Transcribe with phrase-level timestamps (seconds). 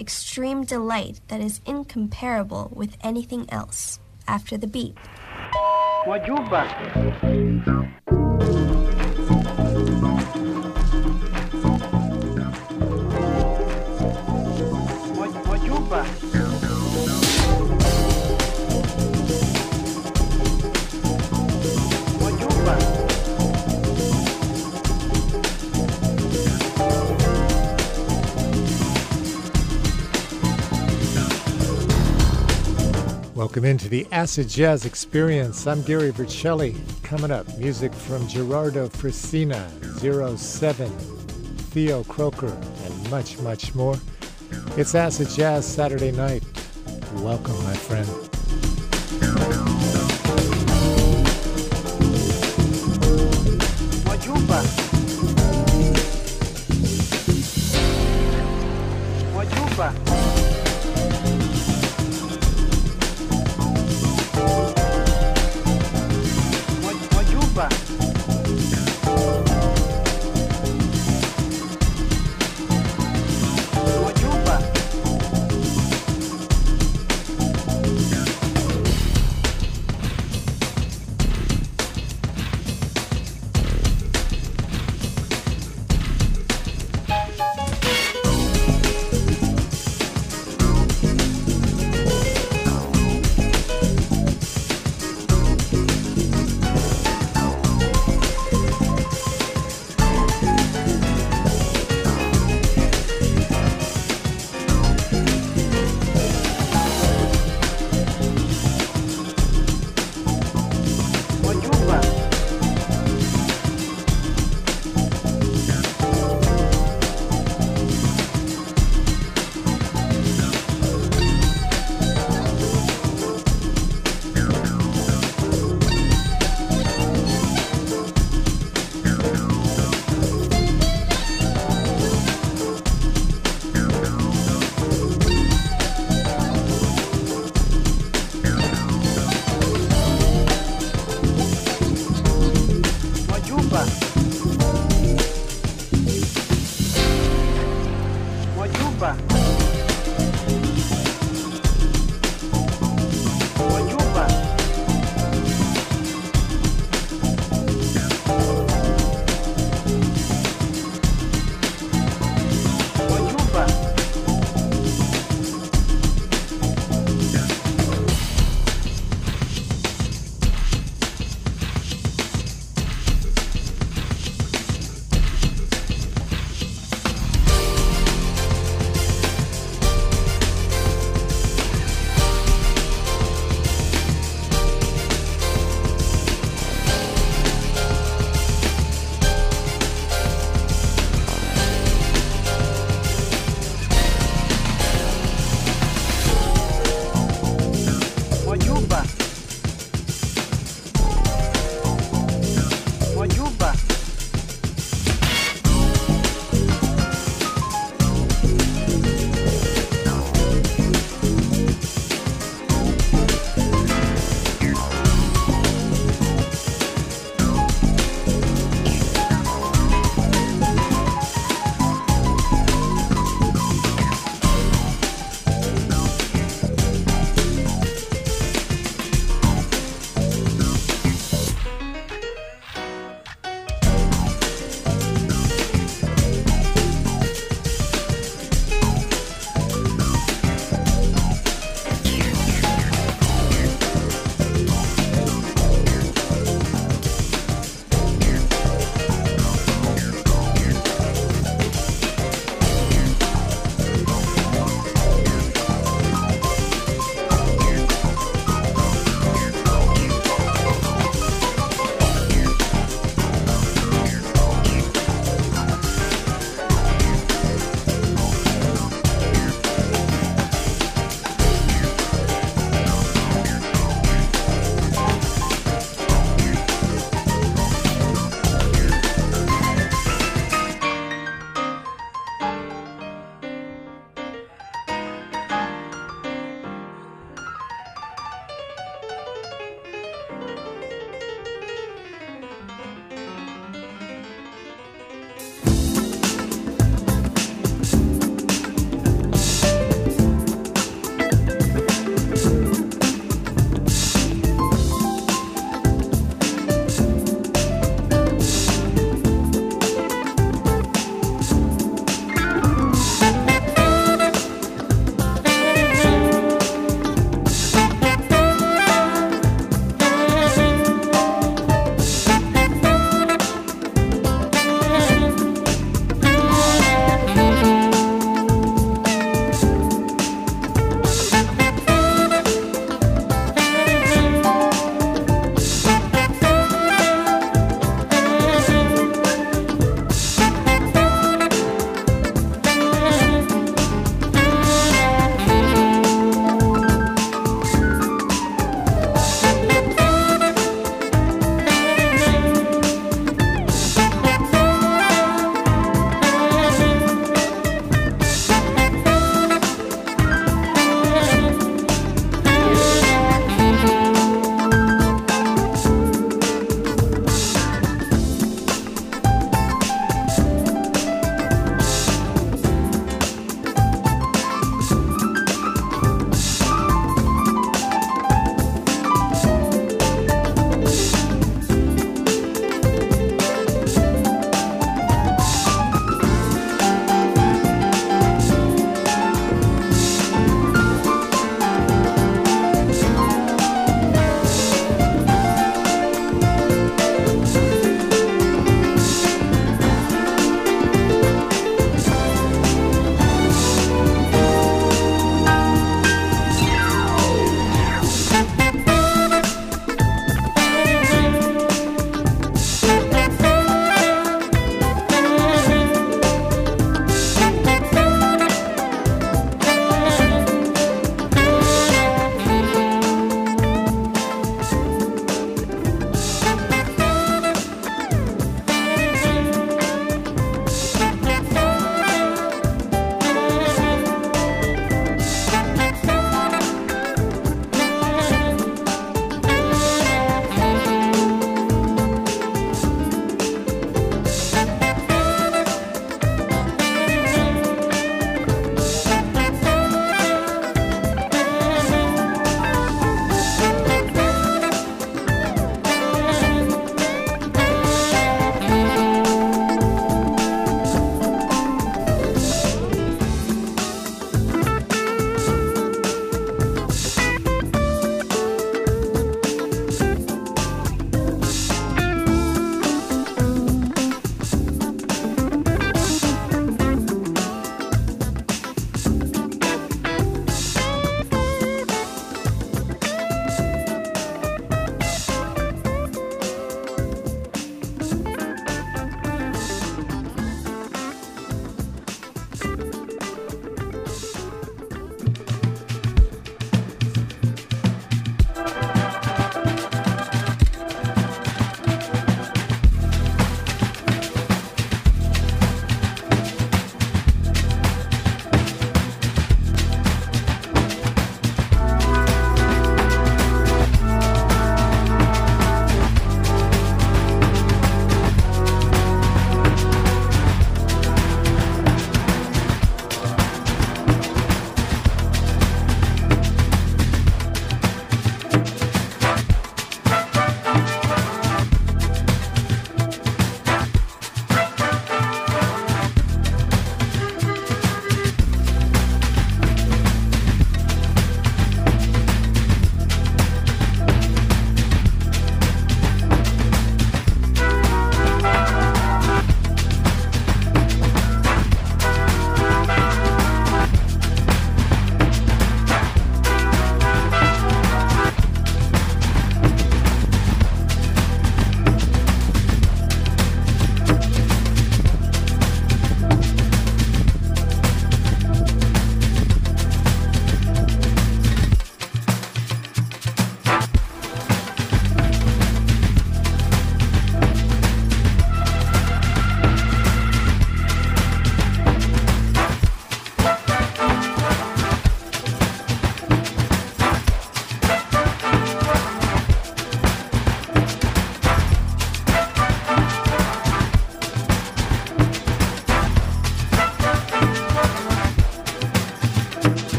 [0.00, 4.00] extreme delight that is incomparable with anything else.
[4.26, 4.96] After the beat.
[6.06, 8.27] Mojuba.
[33.38, 35.64] Welcome into the Acid Jazz Experience.
[35.68, 36.74] I'm Gary Vercelli.
[37.04, 39.70] Coming up, music from Gerardo Frisina,
[40.00, 40.90] Zero Seven,
[41.70, 42.48] Theo Croker,
[42.82, 43.94] and much, much more.
[44.76, 46.42] It's Acid Jazz Saturday night.
[47.14, 48.27] Welcome, my friend.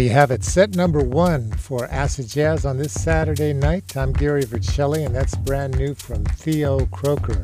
[0.00, 3.94] There you have it, set number one for Acid Jazz on this Saturday night.
[3.98, 7.42] I'm Gary Vercelli, and that's brand new from Theo Croker,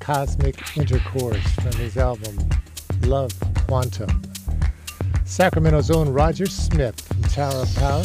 [0.00, 2.36] Cosmic Intercourse from his album
[3.04, 3.32] Love
[3.66, 4.20] Quantum.
[5.24, 8.04] Sacramento's own Roger Smith from Tower of Power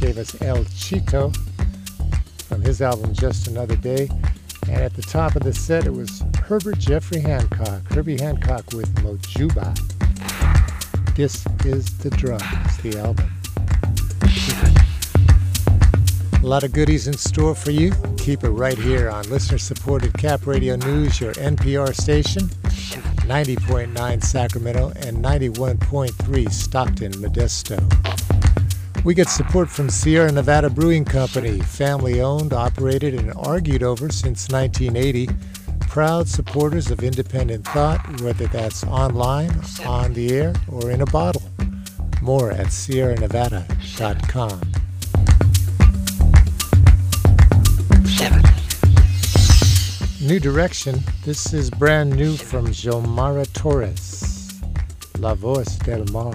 [0.00, 1.34] gave us El Chito
[2.42, 4.10] from his album Just Another Day.
[4.68, 8.94] And at the top of the set, it was Herbert Jeffrey Hancock, Herbie Hancock with
[8.96, 9.74] Mojuba.
[11.16, 13.30] This is the drums, album.
[16.42, 17.90] A lot of goodies in store for you.
[18.18, 22.42] Keep it right here on listener supported Cap Radio News, your NPR station,
[23.26, 27.80] 90.9 Sacramento and 91.3 Stockton, Modesto.
[29.04, 34.50] We get support from Sierra Nevada Brewing Company, family owned, operated, and argued over since
[34.50, 35.28] 1980.
[35.88, 39.50] Proud supporters of independent thought, whether that's online,
[39.86, 41.53] on the air, or in a bottle.
[42.24, 44.60] More at sierranevada.com.
[50.26, 51.00] New direction.
[51.26, 54.58] This is brand new from Xiomara Torres.
[55.18, 56.32] La Voz del Mar.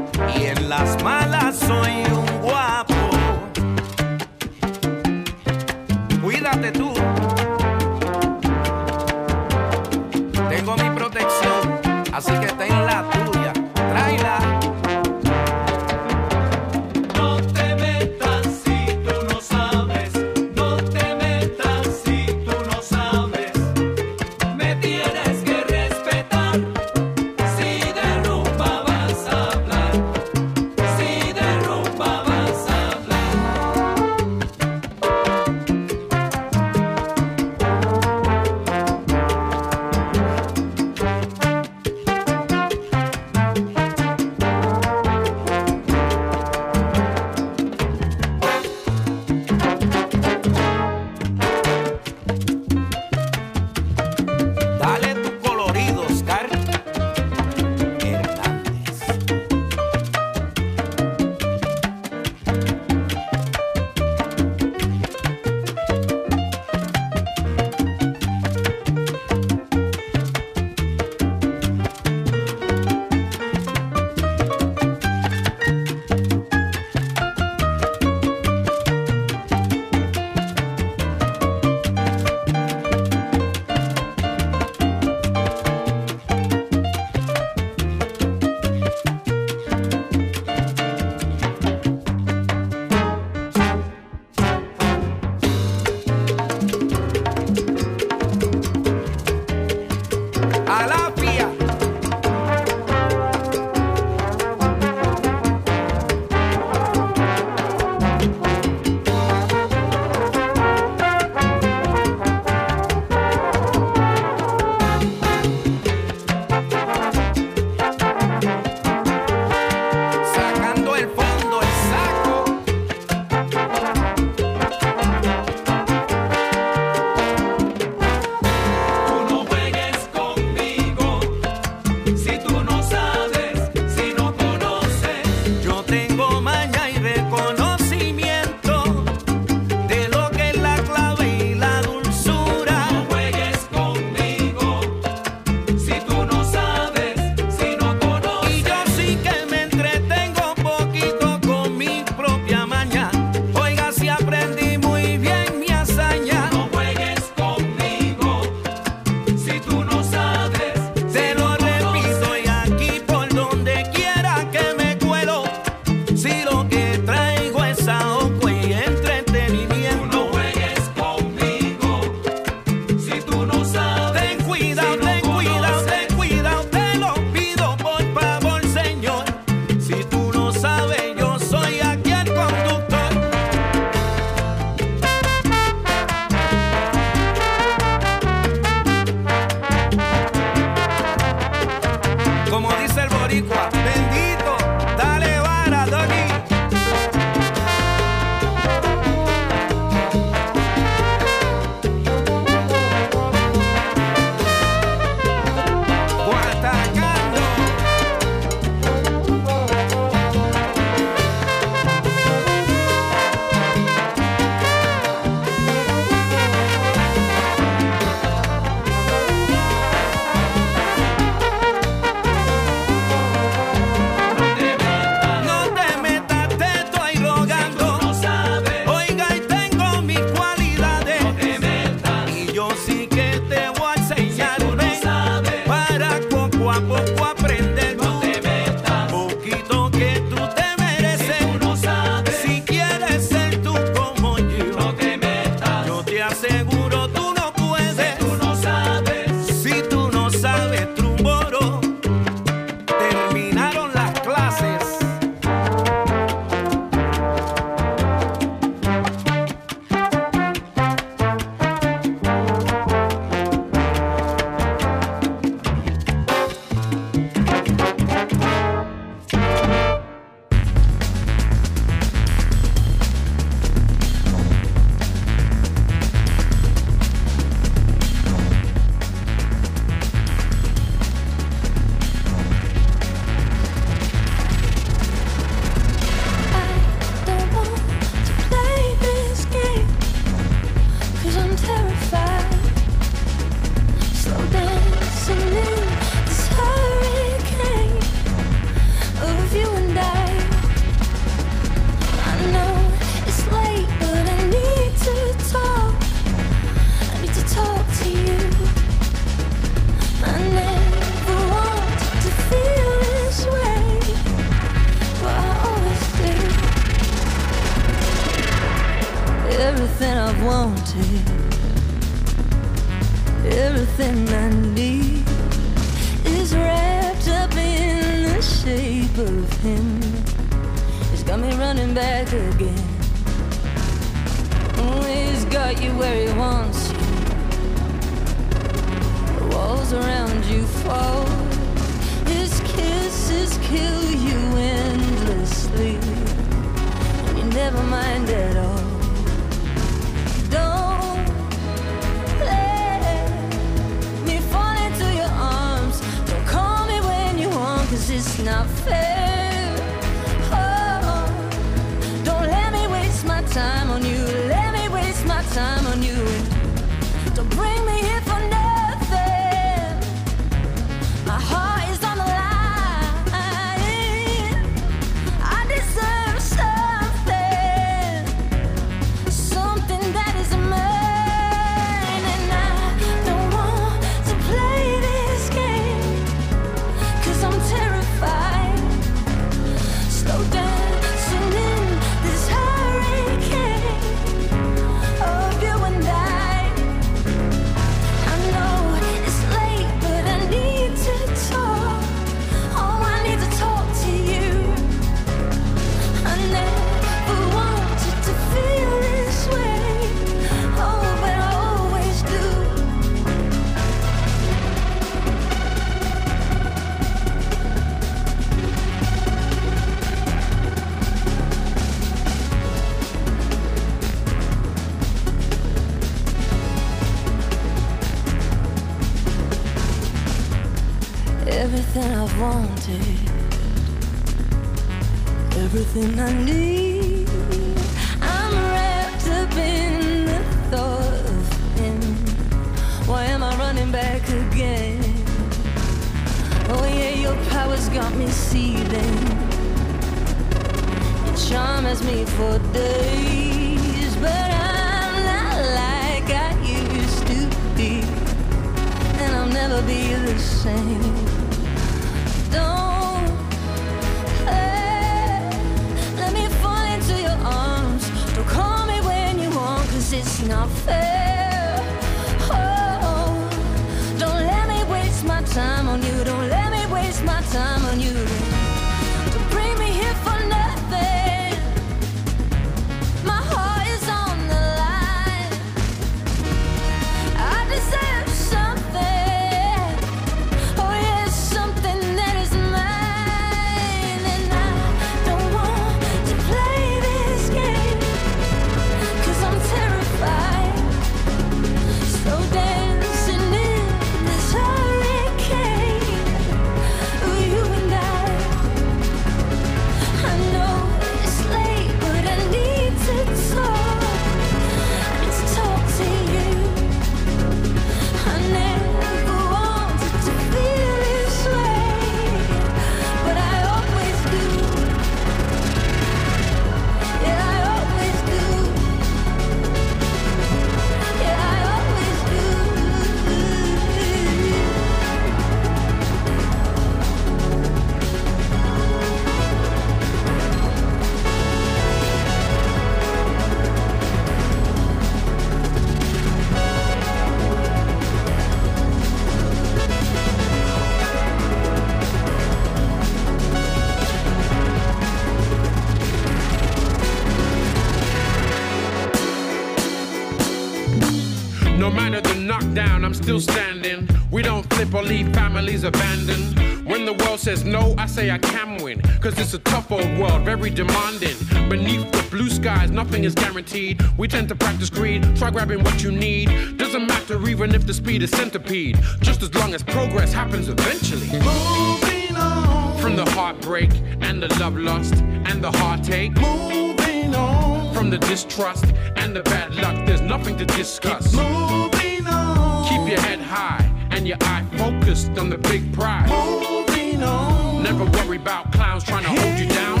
[570.61, 571.35] very demanding.
[571.69, 573.99] Beneath the blue skies, nothing is guaranteed.
[574.17, 576.77] We tend to practice greed, try grabbing what you need.
[576.77, 581.27] Doesn't matter even if the speed is centipede, just as long as progress happens eventually.
[581.39, 583.89] Moving on from the heartbreak
[584.21, 585.15] and the love lost
[585.49, 586.33] and the heartache.
[586.39, 591.33] Moving on from the distrust and the bad luck, there's nothing to discuss.
[591.33, 596.29] Moving on, keep your head high and your eye focused on the big prize.
[596.29, 599.39] Moving on, never worry about clowns trying to hey.
[599.41, 600.00] hold you down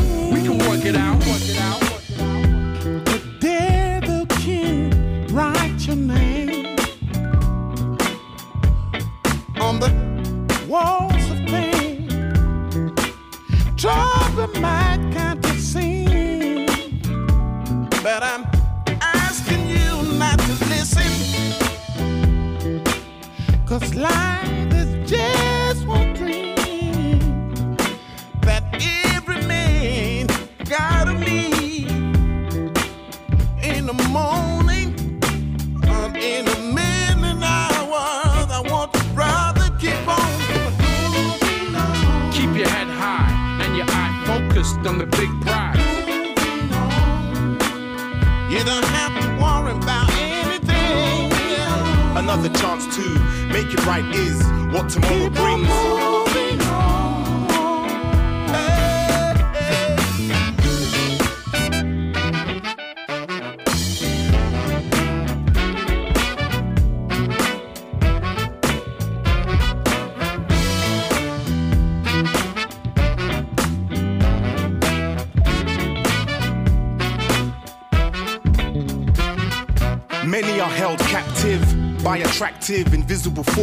[0.81, 1.80] work it out, work it out.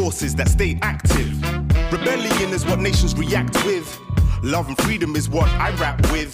[0.08, 1.30] Forces that stay active.
[1.92, 3.86] Rebellion is what nations react with.
[4.42, 6.32] Love and freedom is what I rap with.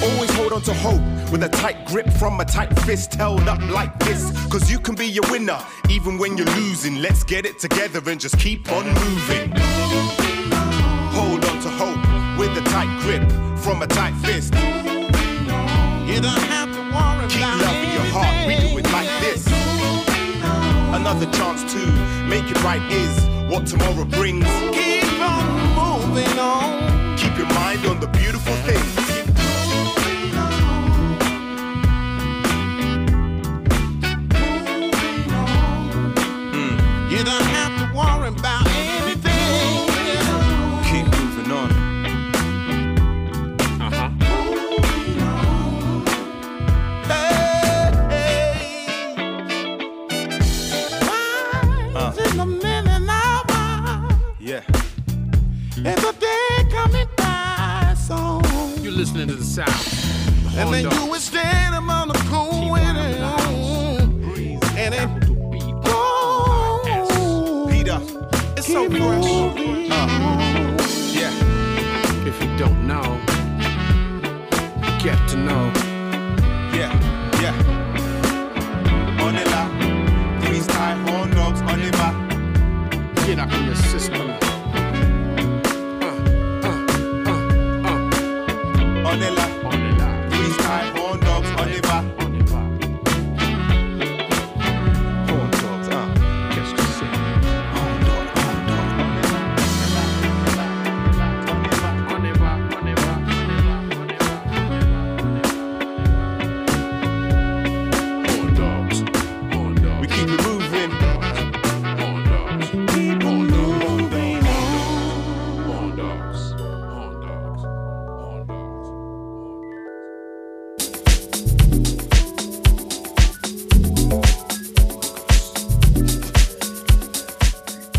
[0.00, 3.60] Always hold on to hope with a tight grip from a tight fist held up
[3.68, 4.22] like this.
[4.48, 7.02] Cause you can be a winner even when you're losing.
[7.02, 9.50] Let's get it together and just keep on moving.
[11.18, 12.02] Hold on to hope
[12.38, 13.26] with a tight grip
[13.58, 14.54] from a tight fist.
[16.10, 19.42] You don't have to worry Keep love in your heart, we do it like this.
[20.94, 21.49] Another chance
[22.30, 24.46] make it right is what tomorrow brings.
[24.70, 27.18] Keep on moving on.
[27.18, 27.69] Keep your mind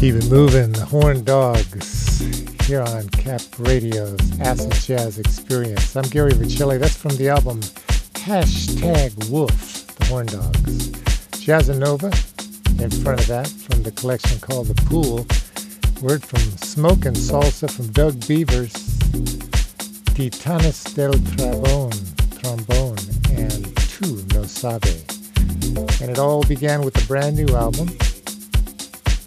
[0.02, 2.22] Keep it moving, the Horn Dogs,
[2.66, 5.96] here on Cap Radio's Acid Jazz Experience.
[5.96, 6.80] I'm Gary Vercelli.
[6.80, 7.60] That's from the album
[8.14, 10.90] Hashtag Wolf, the Horn Dogs.
[11.46, 12.12] Jazzanova,
[12.82, 15.18] in front of that, from the collection called The Pool.
[16.02, 18.74] Word from Smoke and Salsa from Doug Beavers.
[20.16, 21.94] Titanes del Trombón,
[22.42, 22.98] Trombone,
[23.38, 24.98] and Tu No Sabe.
[26.02, 27.96] And it all began with a brand new album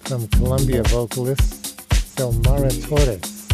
[0.04, 1.76] from Colombia vocalist
[2.16, 3.46] Xiomara Torres,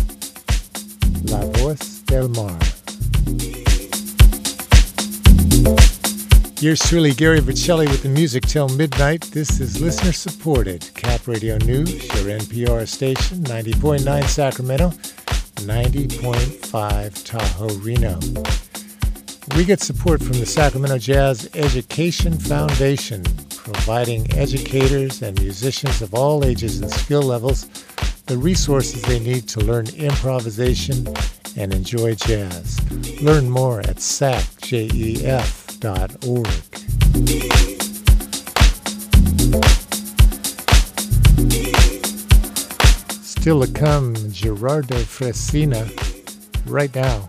[1.30, 2.58] La Voz del Mar.
[6.60, 9.22] Yours truly, Gary Vercelli, with the music till midnight.
[9.32, 18.18] This is listener supported Cap Radio News, your NPR station, 90.9 Sacramento, 90.5 Tahoe, Reno.
[19.56, 23.24] We get support from the Sacramento Jazz Education Foundation,
[23.72, 27.68] providing educators and musicians of all ages and skill levels
[28.26, 31.06] the resources they need to learn improvisation
[31.56, 32.78] and enjoy jazz.
[33.20, 35.20] Learn more at sacjef.org.
[43.24, 45.90] Still to come, Gerardo Frisina,
[46.66, 47.28] right now,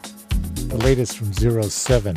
[0.68, 2.16] the latest from Zero Seven.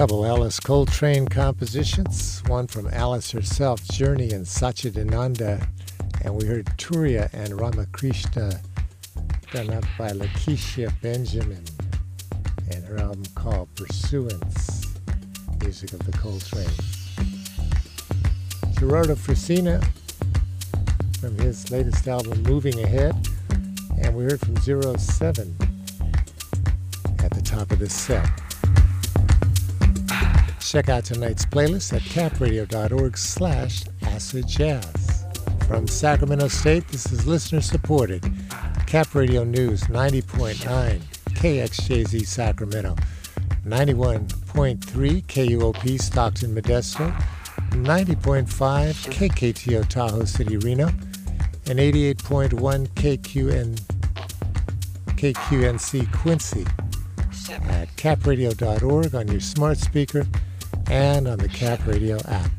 [0.00, 5.68] Couple Alice Coltrane compositions, one from Alice herself, Journey and Satchidananda,
[6.24, 8.62] and we heard Turiya and Ramakrishna
[9.52, 11.62] done up by Lakecia Benjamin
[12.70, 14.86] and her album called Pursuance,
[15.60, 16.66] music of the Coltrane.
[18.78, 19.86] Gerardo Frisina
[21.20, 23.14] from his latest album Moving Ahead,
[24.00, 25.54] and we heard from Zero Seven
[27.18, 28.26] at the top of this set.
[30.70, 35.26] Check out tonight's playlist at capradio.org slash acid jazz.
[35.66, 38.22] From Sacramento State, this is listener supported.
[38.86, 41.00] Cap Radio News 90.9
[41.30, 42.94] KXJZ Sacramento,
[43.66, 47.12] 91.3 KUOP Stockton Modesto,
[47.70, 50.86] 90.5 KKTO Tahoe City Reno,
[51.66, 53.80] and 88.1 KQN,
[55.16, 56.64] KQNC Quincy
[57.68, 60.24] at capradio.org on your smart speaker
[60.90, 62.50] and on the Cap Radio app.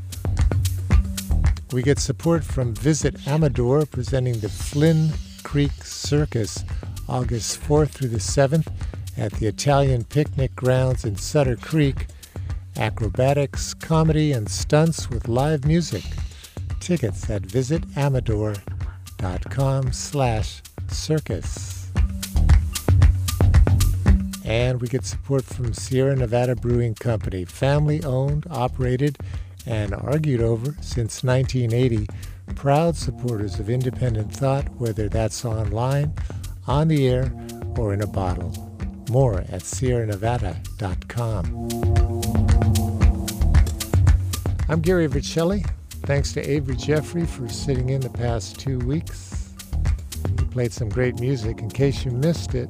[1.74, 5.12] We get support from Visit Amador presenting the Flynn
[5.44, 6.64] Creek Circus
[7.10, 8.72] August 4th through the 7th
[9.18, 12.08] at the Italian Picnic Grounds in Sutter Creek.
[12.78, 16.06] Acrobatics, comedy, and stunts with live music.
[16.80, 21.81] Tickets at visitamador.com slash circus.
[24.44, 29.18] And we get support from Sierra Nevada Brewing Company, family owned, operated,
[29.66, 32.08] and argued over since 1980.
[32.56, 36.14] Proud supporters of independent thought, whether that's online,
[36.68, 37.32] on the air,
[37.78, 38.52] or in a bottle.
[39.10, 41.46] More at sierranevada.com.
[44.70, 45.66] I'm Gary Vercelli.
[46.06, 49.54] Thanks to Avery Jeffrey for sitting in the past two weeks.
[50.40, 51.60] He played some great music.
[51.60, 52.70] In case you missed it,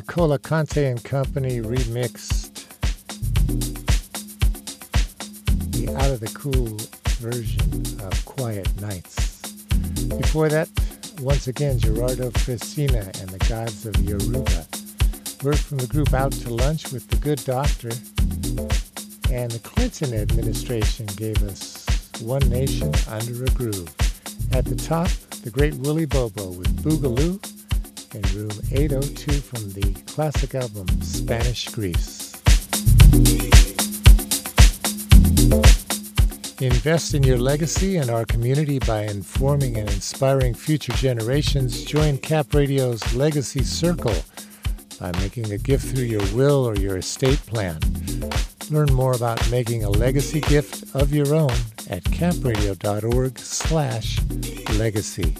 [0.00, 2.64] Nicola Conte and Company remixed
[5.72, 6.78] the Out of the Cool
[7.20, 9.42] version of Quiet Nights.
[10.18, 10.70] Before that,
[11.20, 14.66] once again, Gerardo Frisina and the Gods of Yoruba.
[15.44, 17.90] Word from the group Out to Lunch with the Good Doctor.
[19.30, 21.84] And the Clinton administration gave us
[22.22, 23.94] One Nation Under a Groove.
[24.50, 25.08] At the top,
[25.44, 27.38] the great Willie Bobo with Boogaloo
[28.14, 32.34] in room 802 from the classic album Spanish Grease.
[36.60, 41.84] Invest in your legacy and our community by informing and inspiring future generations.
[41.84, 44.16] Join Cap Radio's Legacy Circle
[44.98, 47.80] by making a gift through your will or your estate plan.
[48.70, 51.50] Learn more about making a legacy gift of your own
[51.88, 54.18] at capradio.org slash
[54.78, 55.34] legacy.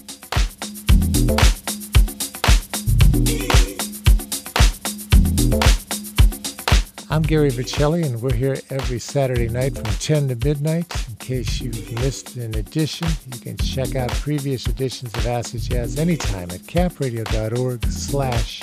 [7.21, 11.07] I'm Gary Vercelli, and we're here every Saturday night from 10 to midnight.
[11.07, 15.99] In case you've missed an edition, you can check out previous editions of Acid Jazz
[15.99, 18.63] anytime at capradio.org slash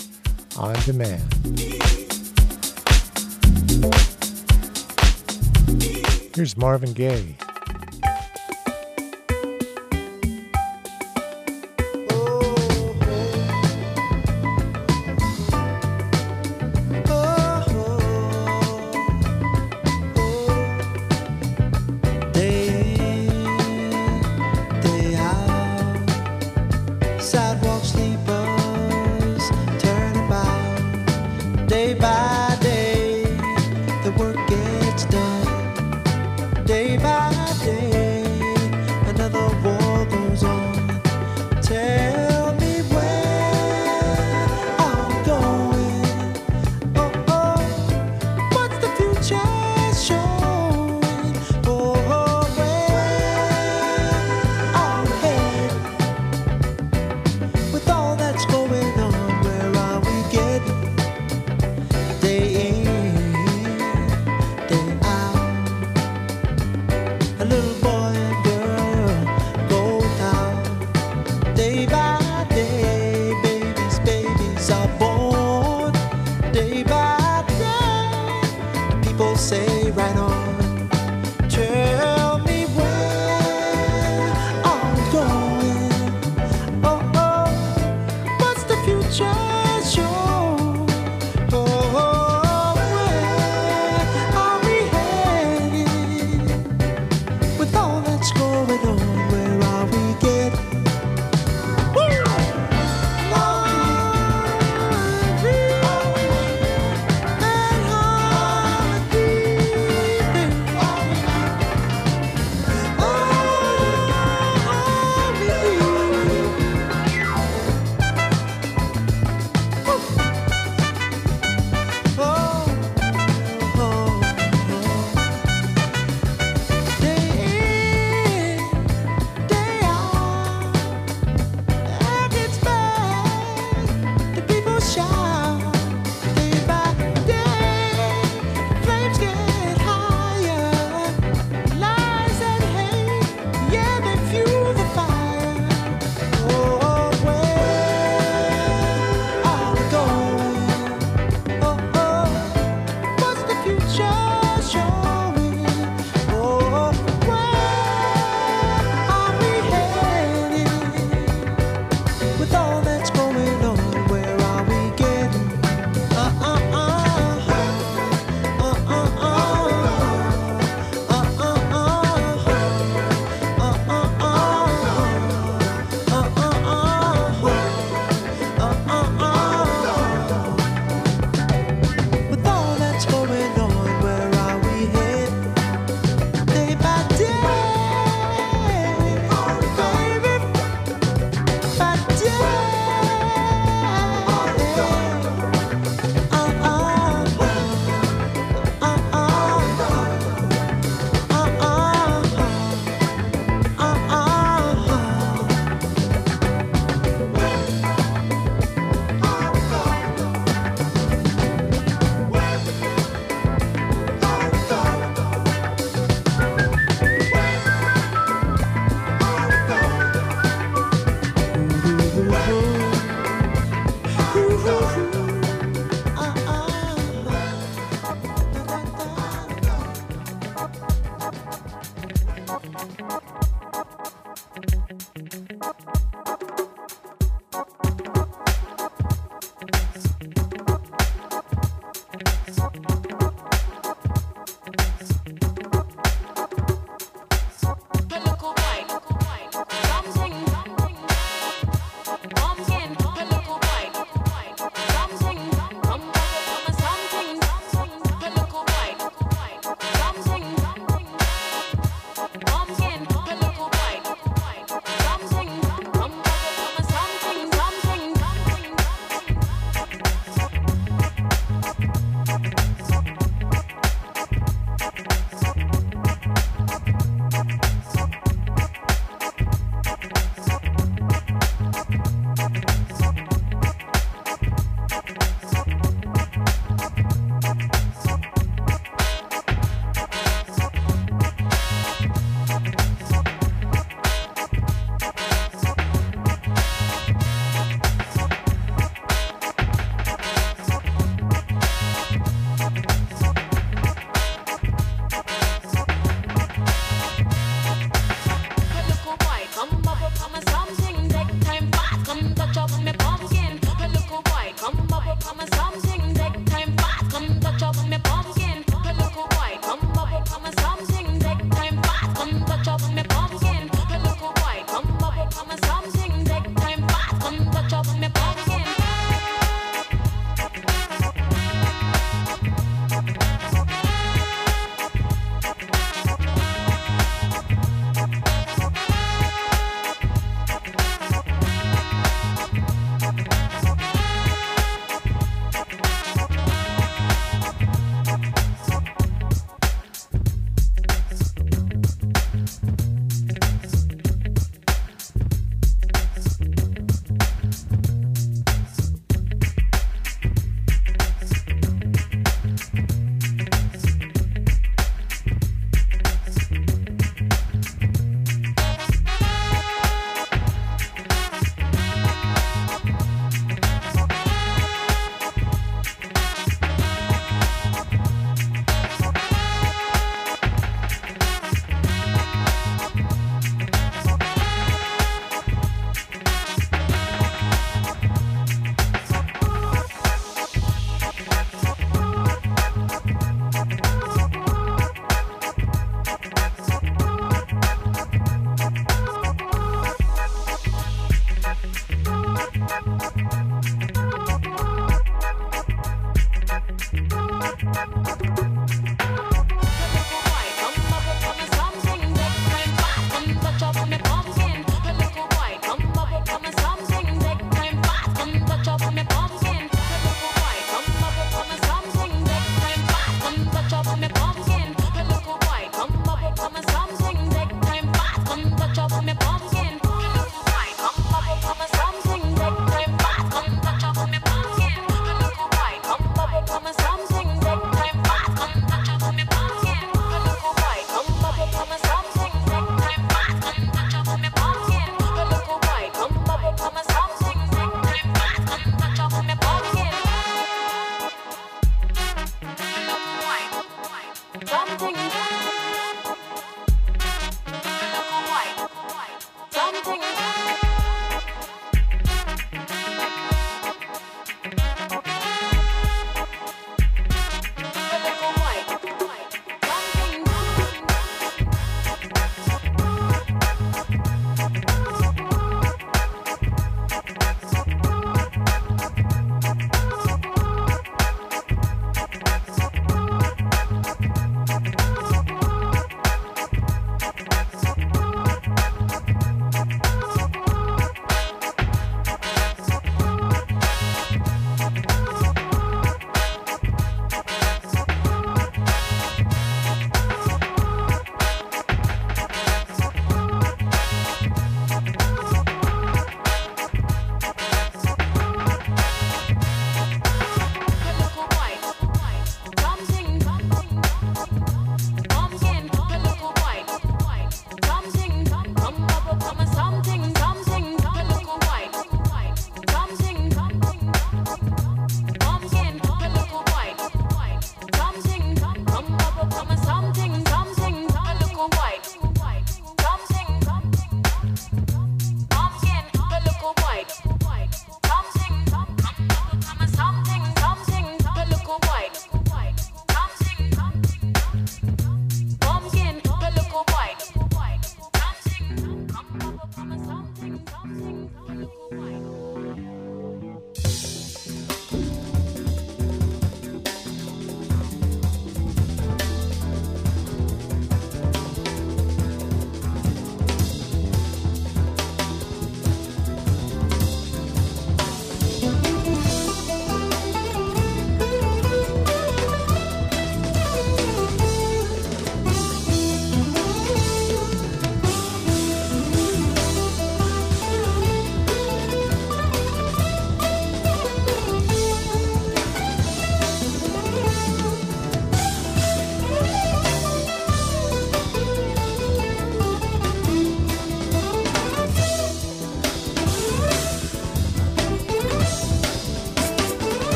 [0.58, 1.22] on demand.
[6.36, 7.38] Here's Marvin Gaye.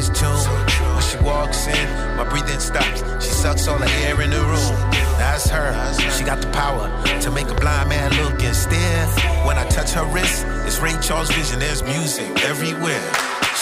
[0.00, 0.48] Tune.
[0.94, 3.00] When she walks in, my breathing stops.
[3.22, 4.90] She sucks all the air in the room.
[5.18, 5.72] That's her.
[6.16, 6.88] She got the power
[7.20, 9.06] to make a blind man look and stare.
[9.46, 11.58] When I touch her wrist, it's Ray Charles vision.
[11.58, 13.02] There's music everywhere.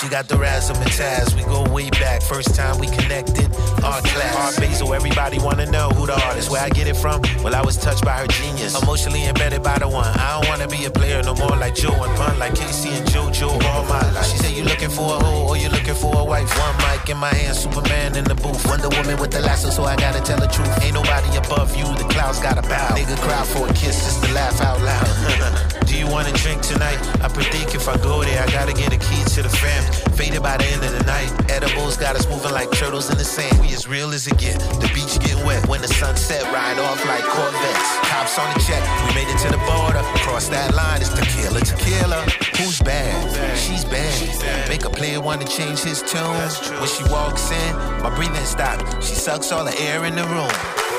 [0.01, 1.35] She got the razzmatazz.
[1.35, 2.23] We go way back.
[2.23, 3.51] First time we connected.
[3.85, 4.37] Art class.
[4.37, 4.95] Art Basel.
[4.95, 6.51] Everybody wanna know who the artist.
[6.51, 7.23] Where I get it from?
[7.43, 8.81] Well, I was touched by her genius.
[8.83, 10.07] Emotionally embedded by the one.
[10.19, 13.07] I don't wanna be a player no more like Joe and Pun, like K-Ci and
[13.09, 14.27] JoJo all my life.
[14.27, 16.51] She said you looking for a hoe or you looking for a wife.
[16.59, 18.67] One mic in my hand, Superman in the booth.
[18.67, 20.71] Wonder Woman with the lasso, so I gotta tell the truth.
[20.83, 21.85] Ain't nobody above you.
[21.97, 22.95] The clouds gotta bow.
[22.97, 25.67] Nigga cry for a kiss just to laugh out loud.
[25.91, 27.01] Do you wanna drink tonight?
[27.21, 29.83] I predict if I go there, I gotta get a key to the fam.
[30.15, 31.29] Faded by the end of the night.
[31.51, 33.59] Edibles got us moving like turtles in the sand.
[33.61, 34.61] We as real as it get.
[34.79, 37.91] The beach getting wet when the sunset ride off like Corvettes.
[38.07, 38.81] Cops on the check.
[39.09, 39.99] We made it to the border.
[40.23, 41.01] Cross that line.
[41.01, 42.23] It's tequila, tequila.
[42.59, 43.59] Who's bad?
[43.59, 44.69] She's bad.
[44.69, 46.39] Make a player wanna change his tune.
[46.79, 48.95] When she walks in, my breathing stops.
[49.05, 50.55] She sucks all the air in the room.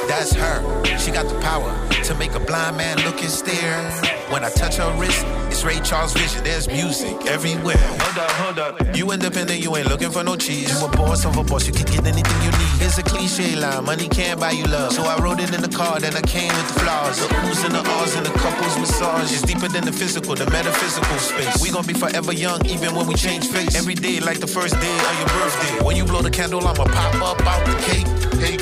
[0.09, 0.59] That's her.
[0.97, 1.72] She got the power
[2.03, 3.91] to make a blind man look and stare.
[4.31, 6.43] When I touch her wrist, it's Ray Charles vision.
[6.43, 7.77] There's music everywhere.
[7.77, 8.95] Hold up, hold up.
[8.95, 10.71] You independent, you ain't looking for no cheese.
[10.71, 12.81] You a boss of a boss, you can get anything you need.
[12.81, 14.93] It's a cliche line, money can't buy you love.
[14.93, 17.19] So I wrote it in the card, and I came with the flaws.
[17.19, 19.31] The oohs and the ahs and the couples massage.
[19.31, 21.61] It's deeper than the physical, the metaphysical space.
[21.61, 23.75] We gon' be forever young, even when we change face.
[23.75, 25.85] Every day like the first day of your birthday.
[25.85, 28.07] When you blow the candle, I'ma pop up out the cake.
[28.41, 28.57] Hey,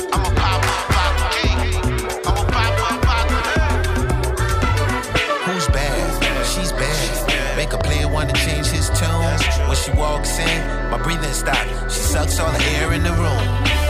[9.84, 11.94] she walks in, my breathing stops.
[11.94, 13.44] She sucks all the air in the room.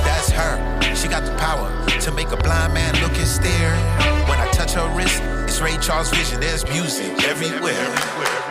[0.04, 0.56] That's her.
[0.94, 1.68] She got the power
[2.00, 3.74] to make a blind man look and stare.
[4.28, 6.40] When I touch her wrist, it's Ray Charles vision.
[6.40, 7.86] There's music everywhere.
[8.18, 8.49] We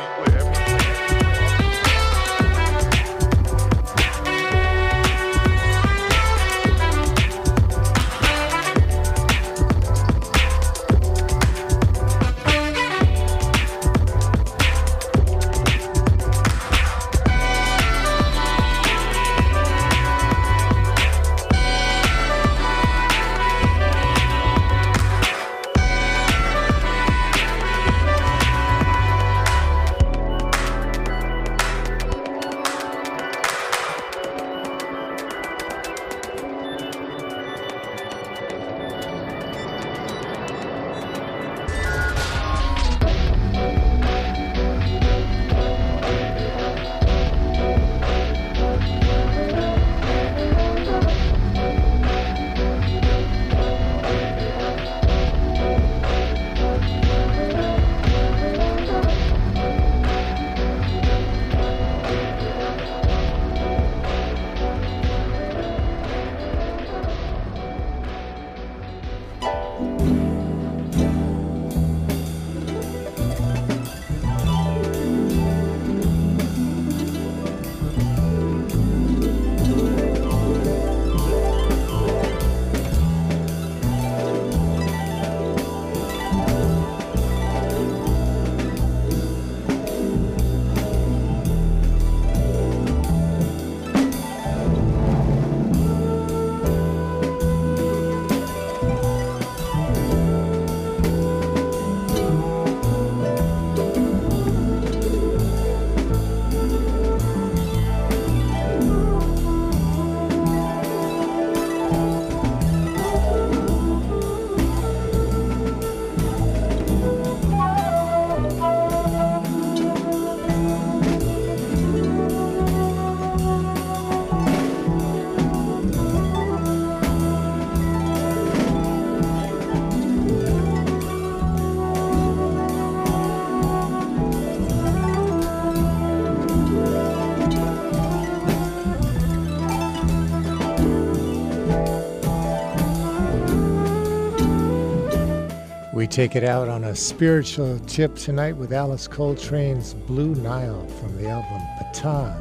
[146.20, 151.30] take it out on a spiritual tip tonight with Alice Coltrane's Blue Nile from the
[151.30, 151.62] album
[151.94, 152.36] Ptah,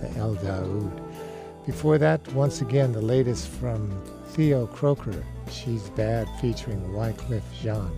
[0.00, 1.02] the El Daoud.
[1.66, 7.90] Before that, once again, the latest from Theo Croker, She's Bad, featuring Wyclef Jean.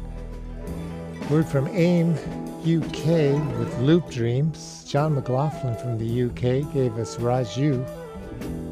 [1.28, 2.14] Word from AIM
[2.62, 4.82] UK with Loop Dreams.
[4.88, 7.86] John McLaughlin from the UK gave us Raju,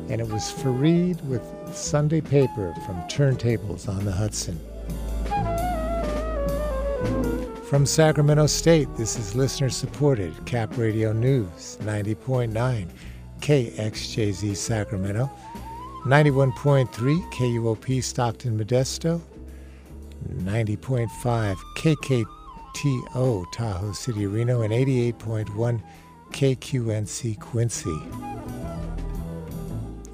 [0.09, 1.43] and it was Fareed with
[1.74, 4.59] Sunday Paper from Turntables on the Hudson.
[7.68, 12.88] From Sacramento State, this is listener supported Cap Radio News 90.9
[13.40, 15.28] KXJZ Sacramento,
[16.05, 16.88] 91.3
[17.32, 19.20] KUOP Stockton Modesto,
[20.28, 25.82] 90.5 KKTO Tahoe City Reno, and 88.1
[26.30, 27.98] KQNC Quincy.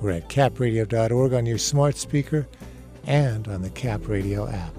[0.00, 2.48] We're at capradio.org on your smart speaker
[3.06, 4.72] and on the Cap Radio app.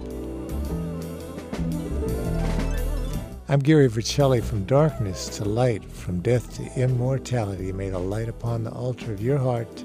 [3.53, 7.71] I'm Gary Vercelli from darkness to light, from death to immortality.
[7.71, 9.84] May the light upon the altar of your heart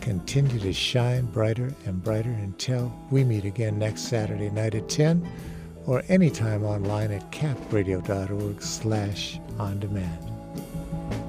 [0.00, 5.30] continue to shine brighter and brighter until we meet again next Saturday night at 10
[5.84, 10.24] or anytime online at capradio.org slash on demand.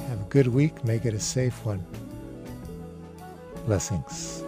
[0.07, 0.85] Have a good week.
[0.85, 1.85] Make it a safe one.
[3.65, 4.45] Blessings.